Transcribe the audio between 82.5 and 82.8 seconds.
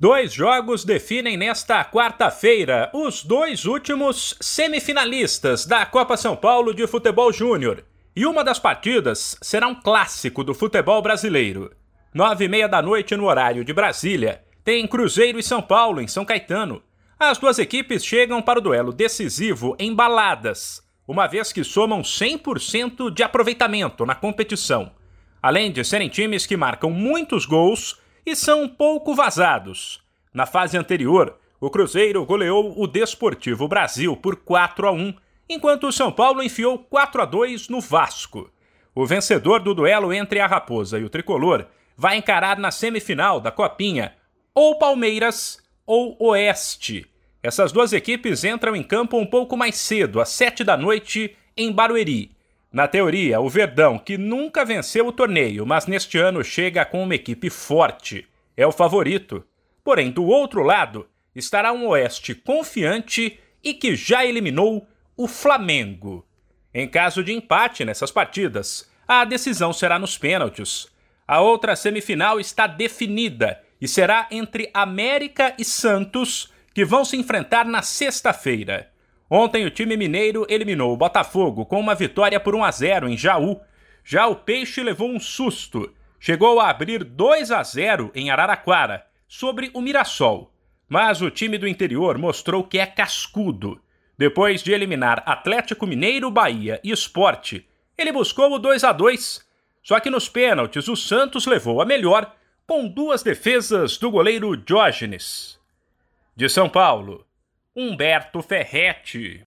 1 a